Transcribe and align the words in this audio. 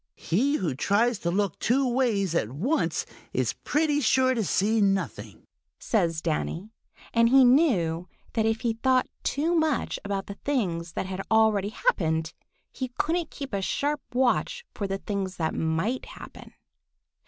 "He 0.17 0.55
who 0.55 0.73
tries 0.73 1.19
to 1.19 1.29
look 1.29 1.59
two 1.59 1.87
ways 1.87 2.33
at 2.33 2.49
once 2.51 3.05
is 3.33 3.53
pretty 3.53 3.99
sure 4.01 4.33
to 4.33 4.43
see 4.43 4.81
nothing," 4.81 5.45
says 5.77 6.23
Danny, 6.23 6.71
and 7.13 7.29
he 7.29 7.43
knew 7.45 8.07
that 8.33 8.47
if 8.47 8.61
he 8.61 8.73
thought 8.73 9.07
too 9.21 9.53
much 9.53 9.99
about 10.03 10.25
the 10.25 10.39
things 10.43 10.93
that 10.93 11.05
had 11.05 11.21
already 11.29 11.69
happened, 11.69 12.33
he 12.71 12.87
couldn't 12.97 13.29
keep 13.29 13.53
a 13.53 13.61
sharp 13.61 14.01
watch 14.11 14.65
for 14.73 14.87
the 14.87 14.97
things 14.97 15.35
that 15.37 15.53
might 15.53 16.05
happen. 16.07 16.55